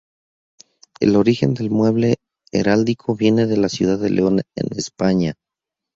[0.99, 2.15] El origen del mueble
[2.51, 5.35] heráldico viene de la ciudad de León en España.